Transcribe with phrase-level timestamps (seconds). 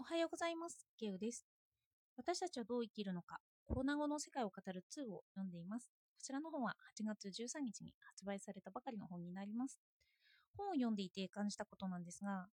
[0.00, 0.86] おはようございます。
[0.98, 1.44] ゲウです。
[2.16, 5.90] 私たちはどう生きるのか、コロナ後の世界を語る2を読んでいます。
[6.16, 9.78] こちらの本は8月13日に発売されたばかりの本になります。
[10.56, 12.46] 本を読んでいて感じたことなんですが、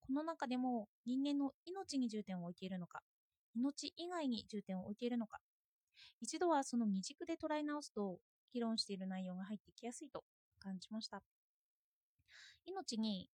[0.00, 3.00] この中でも人間の命に重点を置いているのか、
[3.54, 5.40] 命以外に重点を置いているのか、
[6.22, 8.16] 一度はその未熟で捉え直すと、
[8.50, 10.24] 議論している内容が入ってきやすいと
[10.58, 11.22] 感じました。
[12.64, 13.28] 命に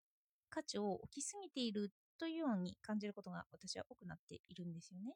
[0.49, 5.15] 価値を置きすぎているというように感じることが私は多くなっているんですよね。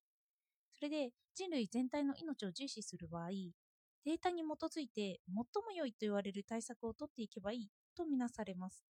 [0.73, 5.45] それで人類全体の命を重視する場合、データに基づいて最も
[5.77, 8.87] 良いと言われる対策を取っていけばいいとみなされます。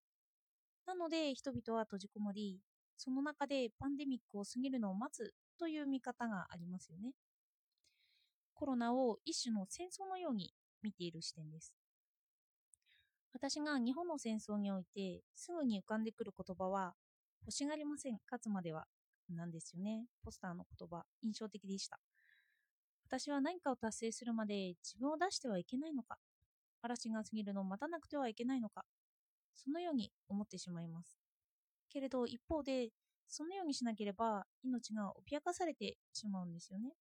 [0.87, 2.61] なので人々は閉じこもり、
[2.97, 7.13] その中でパンデミックを過ぎるのを待つという見方がありますよね。
[8.55, 10.53] コロナを一種の戦争のように
[10.83, 11.75] 見ている視点です。
[13.33, 16.95] 私が日本の戦争においてすぐに浮かんでくる言葉は
[17.47, 18.87] 欲しがりません、勝つまでは
[19.29, 20.07] なんですよね。
[20.25, 22.01] ポスターの言葉、印象的でした。
[23.07, 26.17] 私は何かを達成するまで自分を出してはいけないのか、
[26.81, 28.87] 嵐が過ぎるのを待たなくてはいけないのか、
[29.55, 31.19] そのように思ってしまいます。
[31.91, 32.89] けれど一方で、
[33.29, 36.93] そのようにしなければ命が脅かされてしまうんですよね。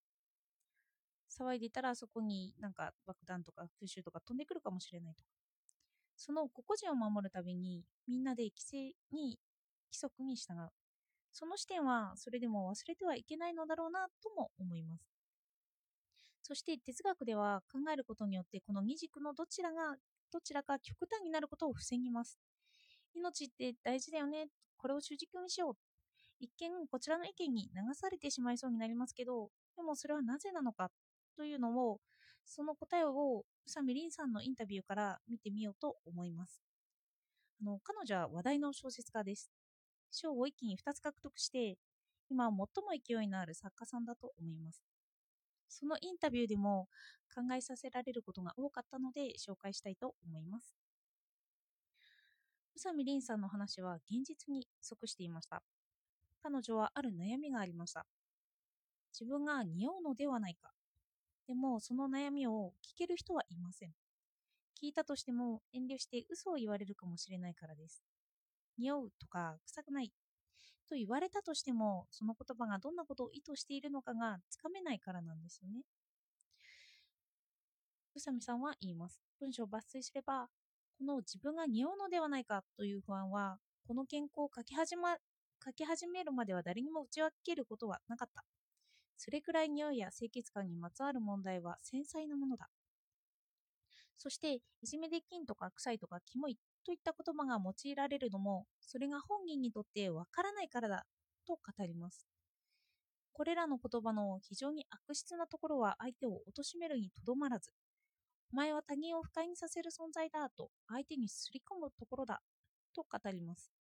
[1.31, 5.29] 騒いでいたらそこになんか爆弾とか空襲とか飛んでくるかもしれないとか。
[6.15, 9.39] その個々人を守るためにみんなで規制に
[9.93, 10.69] 規則に従う。
[11.31, 15.03] その視点はそれでも忘れてはいけないのだろうなとも思います。
[16.41, 19.95] そして哲学では考えることによってこの二軸のどちらが
[20.31, 22.39] どちらか極端になることを防ぎます。
[23.15, 24.47] 命って大事だよね。
[24.77, 25.73] これを主軸にしよう。
[26.39, 30.89] 一見こちらの意見に流されてしまいそうになりますけど、でもそれはなぜなのか
[31.37, 31.99] というのを、
[32.45, 36.61] その答えを宇佐美凛さんのインタビューから見てみようと思います。
[37.61, 39.49] あの彼女は話題の小説家です。
[40.13, 41.77] 賞を一気に2つ獲得して、
[42.29, 44.83] 今最も勢いのある作家さんだと思います。
[45.67, 46.87] そのインタビューでも
[47.33, 50.75] 考えさせられることが多かったので紹介したいと思います。
[52.75, 55.63] 宇佐美凛さんの話は現実に即していました。
[56.41, 58.05] 彼女はある悩みがありました。
[59.13, 60.71] 自分が似合うのではないか。
[61.47, 63.93] でもその悩みを聞ける人はいません。
[64.81, 68.03] 聞いたとしても遠慮して嘘を言われるかもしれないからです。
[68.77, 70.11] 匂うとか臭くない
[70.89, 75.81] と言われたとしてもその言葉がどんなことを意図しているのかがつかめないからなんですよね。
[78.15, 79.21] 宇佐美さんは言います。
[79.39, 80.47] 文章を抜粋すれば
[80.99, 83.57] この自分が匂うのではないかという不安は
[83.87, 85.17] この健康を書き始,、ま、
[85.65, 88.45] 書き始めるまでは誰にも打ち明けることはなかった。
[89.17, 92.69] それくらい匂いや清潔感にまつわる問題は繊細なものだ。
[94.17, 101.05] そして、いじめできんとか臭いとかキモいといった言葉が用いられるのも、それが本人にとってわからないからだ
[101.47, 102.27] と語ります。
[103.33, 107.71] これらの言葉の非常に悪質なところは相手を貶めるにとどまらず、
[108.53, 112.41] お前は他人を不快にさせる存在だと相手にすり込むところだ
[112.95, 113.71] と語ります。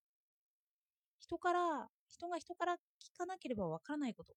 [1.20, 2.78] 人から、人が人から聞
[3.16, 4.34] かなければわからないこと、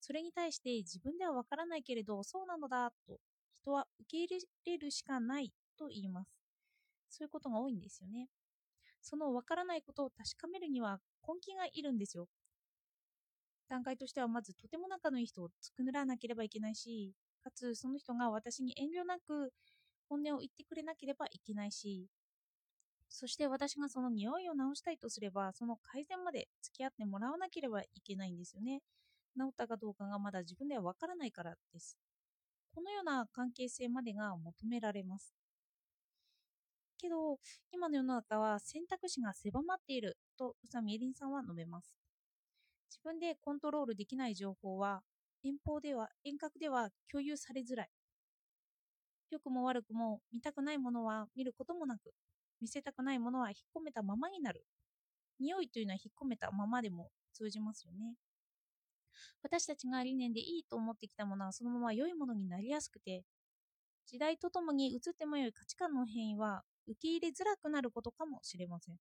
[0.00, 3.18] それに対して自分ではわからないけれどそうなのだと
[3.54, 6.45] 人は受け入れるしかないと言います。
[7.10, 8.28] そういうことが多いんですよね。
[9.00, 12.28] そのわからないことを確かめるには根気がいるんですよ。
[13.68, 19.52] 段階としてはまずとても仲のいい人を作らなければいけないし、かつその人が私に遠慮なく
[20.08, 22.08] 本音を言ってくれなければいけないし、
[23.08, 28.82] そして私がその匂いを直したいとすれば、その改善まで付き合ってもらわなければいけないんですよね。
[29.38, 31.96] 治ったかどうかがまだ自分ではわからないからです。
[32.74, 35.35] このような関係性までが求められます。
[37.06, 37.38] けど、
[37.72, 41.94] 今の世の中は選択肢が狭まっていると宇佐美恵里さんは述べます。
[42.90, 45.02] 自分でコントロールできない情報は
[45.44, 47.88] 遠方では遠隔では共有されづらい。
[49.30, 52.12] 良くも悪くも見たくないものは見ることもなく、
[52.60, 54.64] 見せたくないものは引っ込めたままになる。
[55.38, 58.14] 匂いというのは引っ込めたままでも通じますよね。
[59.42, 63.22] 私たちが理念でいいと思ってきたものはそのまま良いものになりやすくて、
[64.06, 68.96] 時代とともに移っても良い価値観の変異は受け入れづらくなることかもしれません。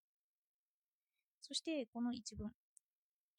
[1.41, 2.51] そしてこの一文。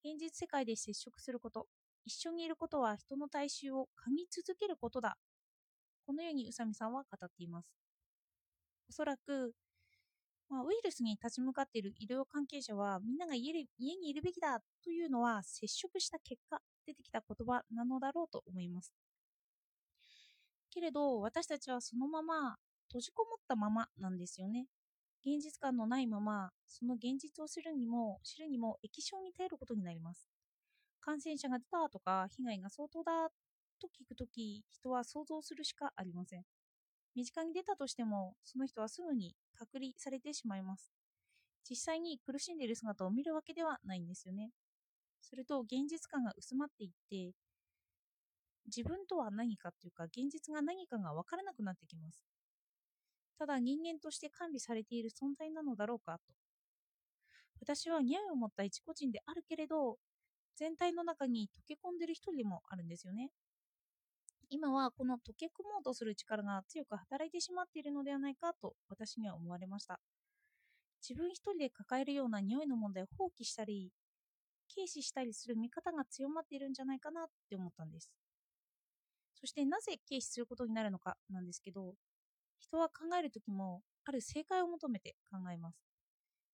[0.05, 1.67] 現実世界で接触すること、
[2.05, 5.17] 一緒にいることは人の大衆を噛み続けることだ。
[6.07, 7.69] このように宇佐美さんは語っています。
[8.89, 9.53] おそらく、
[10.49, 18.93] まあ、ウイルスに立ち向かっている医療関係者はみんなが家家にいるべきだというのは接触した結果出てきた言葉なのだろうと思います。
[20.71, 22.57] けれど私たちはそのまま
[22.89, 24.67] 閉じこもったままなんですよね。
[25.25, 30.29] 現実感のないままその現実を知るにも知るにも液晶に頼ることになります。
[31.07, 33.31] 感染者が出たとか被害が相当だ
[33.81, 36.43] と聞くとき人は想像するしかありません
[37.15, 40.91] 身近に出たとしてもその人はすぐに隔離されてしまいます
[41.69, 44.51] 実際に苦しんでいる姿を見るわけではないんですよね
[45.21, 47.33] すると現実感が薄まっていって
[48.67, 52.25] 自分とは何かというか現実が何かが分からなくなってきます
[53.39, 56.19] ただ人間として管理されている存在なのだろうか？
[56.19, 56.35] と。
[57.61, 59.99] 私は匂いを持った一個人であるけれど
[60.57, 63.31] 全体の中に溶け込んでる一人でもあるんですよね。
[64.49, 68.55] 今はこの溶け込もうとする力が強く働いてしまっているのではないか？
[68.55, 70.01] と私には思われました。
[71.07, 73.93] 自分一人で抱えるような匂いの問題を放棄したり
[74.75, 78.11] 軽視したりする見方が強まっているんじゃないかなって思ったんです。
[79.39, 81.95] そしてなぜ軽視することになるのかなんですけど
[82.69, 85.79] 人は考える時もある正解を求めて考えます。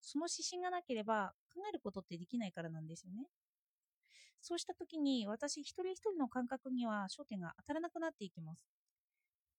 [0.01, 3.27] その指針がなければ考えることってできないからなんですよね。
[4.41, 8.65] そうした時に私一人一人の感覚には焦点が当たらなくなっていきます。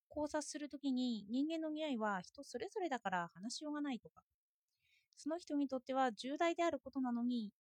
[0.09, 4.23] 考察するときに人間の匂いは人それぞれだから話しようがないとか。
[5.17, 7.53] その人にとっては重大であることなのに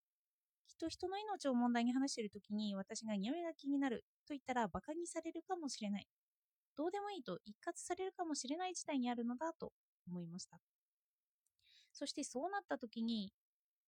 [0.66, 6.06] 人人の命を問題に話しているときに私が匂いが気になると言ったら馬鹿にされるかもしれない。
[6.76, 9.72] どうでもいいと一括されるかもしれない事態にあるのだと
[10.06, 10.58] 思いました。
[11.92, 13.32] そしてそうなった時に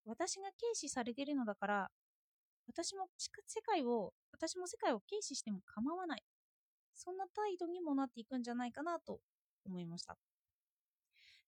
[0.05, 1.91] 私が軽視されているのだから
[2.67, 3.09] 私も
[3.47, 6.23] 世界を私も世界を軽視しても構わない。
[6.95, 9.21] そんな態度にもなっていくんじゃないかなと
[9.67, 10.17] 思いました。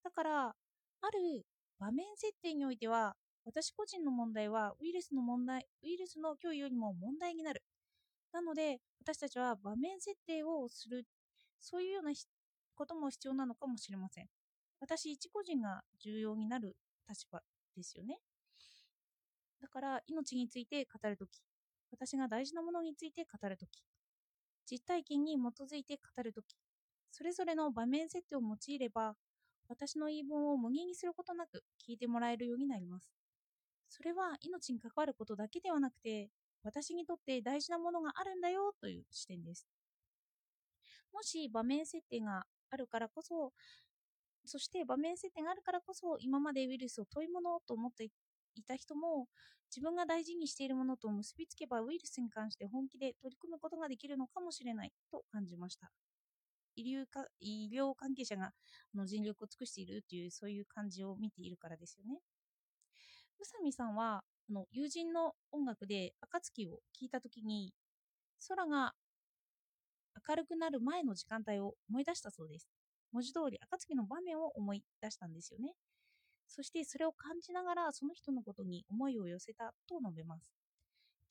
[0.02, 1.46] だからある
[1.78, 7.62] 場面設定においては私個人の問題はウイルスの問題ウイルスの脅威よりも問題になる。
[8.32, 11.06] なので私たちは場面設定をする
[11.60, 12.12] そういうような
[12.74, 14.28] ことも必要なのかもしれません。
[14.80, 16.76] 私一個人が重要になる
[17.08, 17.40] 立場
[17.76, 18.18] ですよね。
[19.60, 21.40] だから命について語るとき
[21.90, 23.82] 私が大事なものについて語るとき
[24.70, 26.56] 実体験に基づいて語るとき
[27.10, 29.14] それぞれの場面設定を用いれば
[29.68, 33.10] 私の言い分を無限にすることなく聞いてもらえるようになります。
[33.88, 36.30] それは命に関わることだけではなくて
[36.62, 39.66] 私にとって大事なものがあるんだよという視点です。
[41.12, 43.52] もし場面設定があるからこそ
[44.44, 48.04] そして場面設定があるからこそ今までウイルスを問い物と思って
[48.54, 49.26] いた人も
[49.70, 55.90] 自分が大事にしているものと結びつけばウイルスに関して本気で取り組むことができるのかもしれないと感じました。
[56.76, 58.52] 医療か医療関係者があ
[58.94, 62.20] の尽力を尽くしているというそういう感じを見ているからですよね。
[63.38, 67.74] 宇佐美さんはあの友人の音楽で「暁」を聴いた時に
[68.48, 68.94] 空が
[70.28, 72.68] 明るくなる前の時間帯を思い出したそうです。
[73.12, 75.74] 文字通り暁の場面を思い出したんですよね。
[76.48, 80.52] そしてそれを感じながらその人のことに思いを寄せたと述べます。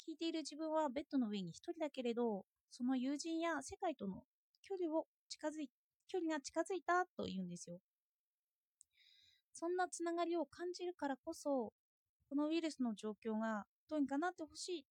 [0.07, 4.23] 聞いている自分はベッドの上に一人だけれどその友人や世界との
[4.61, 5.69] 距離を近づい
[6.07, 7.79] 距離が近づいたと言うんですよ。
[9.53, 11.71] そんなつながりを感じるからこそ
[12.29, 14.85] このウイルスの状況がどうにかなってほしい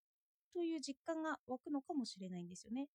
[0.53, 2.87] という実感が湧くのかもしれないんですよね。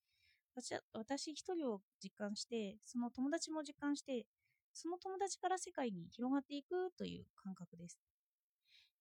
[0.54, 4.26] 私私一人を実感してその友達も実感して
[4.72, 7.98] その友達から世界に広がっていくという感覚です。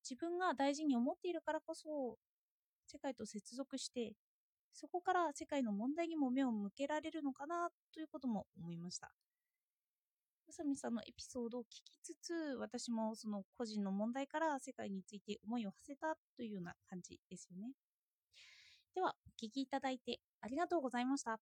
[0.03, 2.17] 自分が大事に思っているからこそ
[2.87, 4.13] 世界と接続して
[4.73, 9.11] そこから世界の問題にも目を向けられるのかなということも思いました。
[10.47, 17.73] 宇佐美さんのエピソードを聞きつつ私もその個人の問題から世界について思いを馳せたというような感じですよね。
[18.93, 21.39] ではお聞きいただいてありがとうございました。